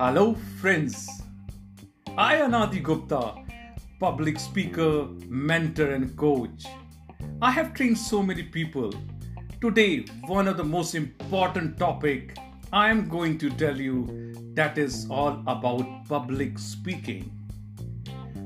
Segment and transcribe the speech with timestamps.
[0.00, 1.06] Hello, friends.
[2.16, 3.34] I am Adi Gupta,
[3.98, 6.64] public speaker, mentor, and coach.
[7.42, 8.94] I have trained so many people.
[9.60, 12.38] Today, one of the most important topic
[12.72, 17.30] I am going to tell you that is all about public speaking.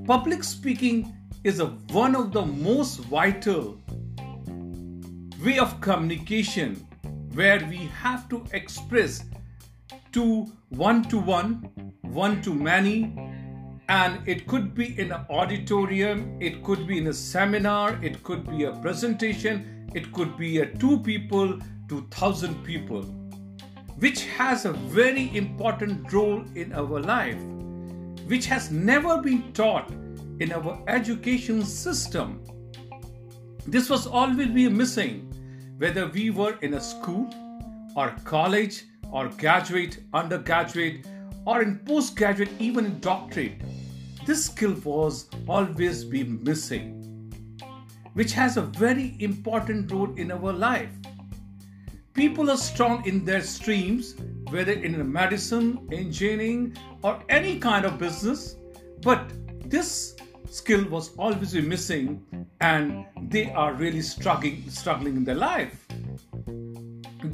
[0.08, 3.80] Public speaking is a, one of the most vital
[5.44, 6.84] way of communication
[7.34, 9.22] where we have to express
[10.14, 11.70] to one to one,
[12.02, 13.12] one to many,
[13.88, 18.48] and it could be in an auditorium, it could be in a seminar, it could
[18.48, 21.58] be a presentation, it could be a two people
[21.88, 23.02] to thousand people,
[23.98, 27.40] which has a very important role in our life,
[28.28, 29.90] which has never been taught
[30.38, 32.40] in our education system.
[33.66, 35.28] This was always be missing,
[35.78, 37.28] whether we were in a school
[37.96, 41.06] or college or graduate, undergraduate,
[41.46, 43.60] or in postgraduate, even in doctorate,
[44.26, 47.32] this skill was always be missing,
[48.14, 50.90] which has a very important role in our life.
[52.12, 54.16] People are strong in their streams,
[54.50, 58.56] whether in medicine, engineering, or any kind of business,
[59.00, 59.32] but
[59.70, 60.16] this
[60.50, 62.24] skill was always missing
[62.60, 65.83] and they are really struggling struggling in their life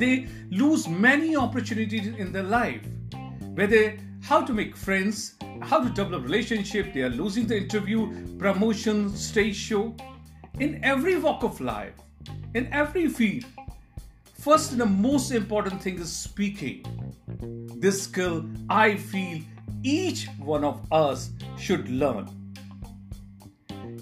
[0.00, 2.80] they lose many opportunities in their life.
[3.54, 9.14] Whether how to make friends how to develop relationship they are losing the interview promotion
[9.14, 9.94] stage show.
[10.58, 11.94] In every walk of life
[12.54, 13.44] in every field
[14.38, 16.84] first and the most important thing is speaking.
[17.78, 19.42] This skill i feel
[19.82, 22.28] each one of us should learn.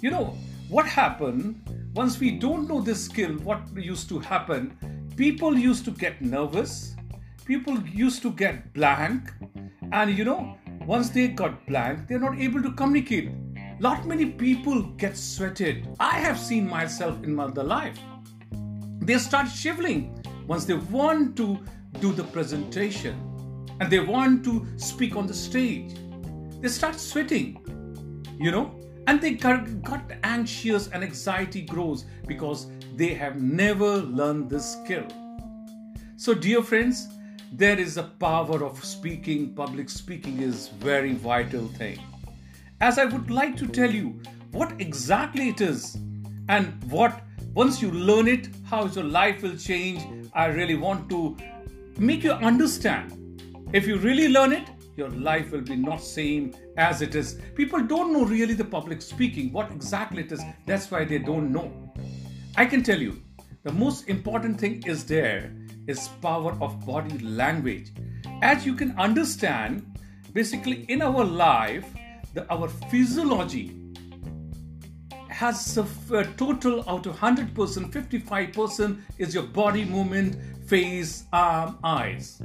[0.00, 0.36] You know
[0.68, 1.62] what happened
[1.94, 4.76] once we don't know this skill what used to happen
[5.18, 6.94] people used to get nervous,
[7.44, 9.32] people used to get blank,
[9.90, 13.32] and you know, once they got blank, they're not able to communicate.
[13.80, 15.88] Lot many people get sweated.
[15.98, 17.98] I have seen myself in my other life.
[19.00, 21.58] They start shivering once they want to
[21.98, 23.16] do the presentation
[23.80, 25.96] and they want to speak on the stage.
[26.60, 33.14] They start sweating, you know, and they got, got anxious and anxiety grows because they
[33.14, 35.06] have never learned this skill.
[36.16, 37.06] So, dear friends,
[37.52, 39.54] there is a power of speaking.
[39.54, 42.00] Public speaking is very vital thing.
[42.80, 44.20] As I would like to tell you
[44.50, 45.96] what exactly it is
[46.48, 47.22] and what
[47.54, 50.02] once you learn it, how your life will change.
[50.34, 51.36] I really want to
[51.98, 53.14] make you understand.
[53.72, 57.40] If you really learn it, your life will be not same as it is.
[57.54, 60.42] People don't know really the public speaking, what exactly it is.
[60.66, 61.87] That's why they don't know.
[62.56, 63.22] I can tell you,
[63.62, 65.52] the most important thing is there
[65.86, 67.92] is power of body language.
[68.42, 69.98] As you can understand,
[70.32, 71.86] basically in our life,
[72.34, 73.74] the, our physiology
[75.28, 80.36] has a, a uh, total out of 100%, 55% is your body movement,
[80.68, 82.42] face, arm, eyes.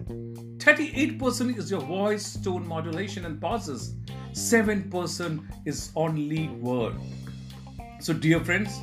[0.57, 3.95] 38% is your voice, tone modulation, and pauses.
[4.33, 6.95] 7% is only word.
[7.99, 8.81] So, dear friends,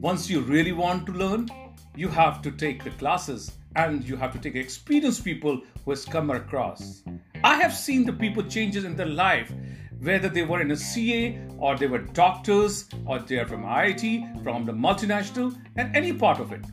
[0.00, 1.48] once you really want to learn,
[1.96, 6.04] you have to take the classes and you have to take experienced people who has
[6.04, 7.02] come across.
[7.42, 9.52] I have seen the people changes in their life,
[10.00, 14.44] whether they were in a CA or they were doctors or they are from IIT,
[14.44, 16.64] from the multinational, and any part of it.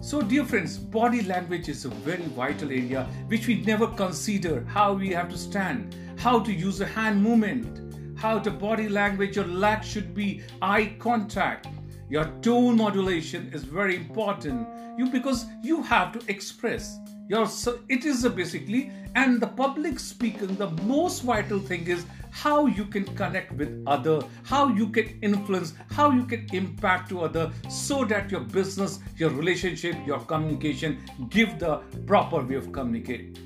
[0.00, 4.92] So, dear friends, body language is a very vital area which we never consider how
[4.92, 9.46] we have to stand, how to use a hand movement, how the body language, or
[9.46, 11.66] lack should be, eye contact,
[12.10, 14.66] your tone modulation is very important.
[14.98, 16.98] You because you have to express
[17.28, 17.46] your
[17.88, 23.04] it is basically and the public speaking the most vital thing is how you can
[23.20, 28.32] connect with other how you can influence how you can impact to other so that
[28.32, 30.98] your business your relationship your communication
[31.28, 31.76] give the
[32.06, 33.38] proper way of communicate.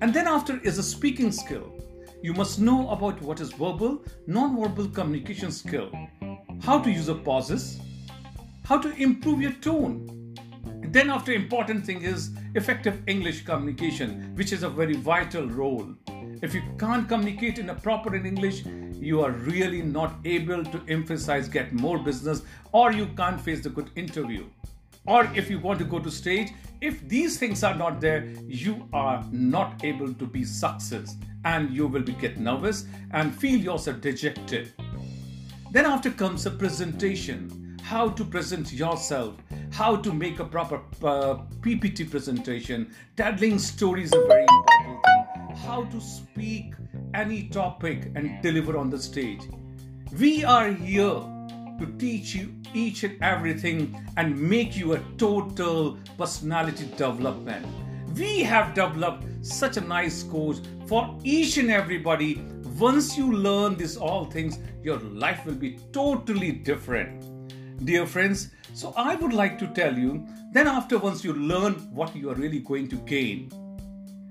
[0.00, 1.74] And then after is a speaking skill.
[2.22, 5.92] You must know about what is verbal non-verbal communication skill
[6.62, 7.80] how to use the pauses,
[8.64, 10.34] how to improve your tone.
[10.80, 15.94] Then, after important thing is effective English communication, which is a very vital role.
[16.40, 18.64] If you can't communicate in a proper in English,
[18.94, 23.70] you are really not able to emphasize, get more business, or you can't face the
[23.70, 24.46] good interview.
[25.06, 28.88] Or if you want to go to stage, if these things are not there, you
[28.92, 34.00] are not able to be success, and you will be get nervous and feel yourself
[34.00, 34.72] dejected.
[35.70, 39.34] Then, after comes a presentation how to present yourself,
[39.70, 42.94] how to make a proper uh, PPT presentation.
[43.16, 45.56] Telling stories is a very important thing.
[45.66, 46.74] how to speak
[47.14, 49.40] any topic and deliver on the stage.
[50.18, 51.20] We are here
[51.78, 57.66] to teach you each and everything and make you a total personality development.
[58.14, 62.42] We have developed such a nice course for each and everybody.
[62.78, 67.24] Once you learn these all things, your life will be totally different.
[67.84, 72.14] Dear friends, so I would like to tell you then after once you learn what
[72.14, 73.50] you are really going to gain,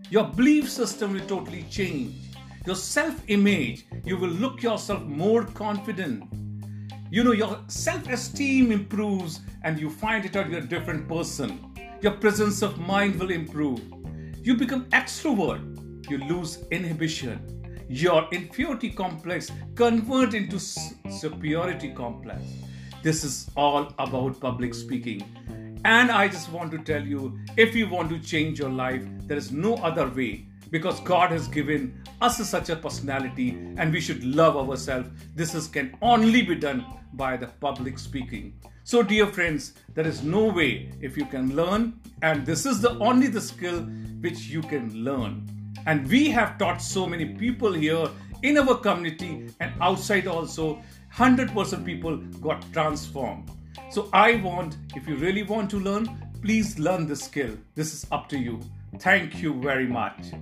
[0.09, 2.15] your belief system will totally change.
[2.65, 6.23] Your self image, you will look yourself more confident
[7.09, 12.11] you know your self-esteem improves and you find it out you're a different person your
[12.11, 13.79] presence of mind will improve
[14.43, 17.56] you become extrovert you lose inhibition
[17.89, 22.41] your inferiority complex convert into superiority complex
[23.03, 25.21] this is all about public speaking
[25.85, 29.37] and i just want to tell you if you want to change your life there
[29.37, 34.23] is no other way because God has given us such a personality and we should
[34.23, 35.09] love ourselves.
[35.35, 38.59] This is, can only be done by the public speaking.
[38.83, 42.97] So, dear friends, there is no way if you can learn, and this is the
[42.99, 43.81] only the skill
[44.21, 45.56] which you can learn.
[45.87, 48.09] And we have taught so many people here
[48.43, 50.79] in our community and outside also.
[51.15, 53.49] 100% people got transformed.
[53.89, 56.05] So, I want, if you really want to learn,
[56.43, 57.57] please learn this skill.
[57.73, 58.59] This is up to you.
[58.99, 60.33] Thank you very much.